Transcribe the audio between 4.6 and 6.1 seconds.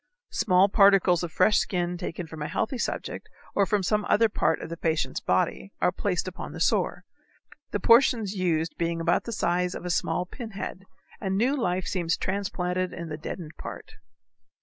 the patient's body are